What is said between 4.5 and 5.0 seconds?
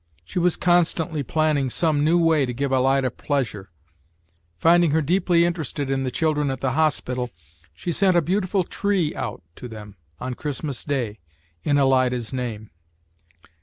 Finding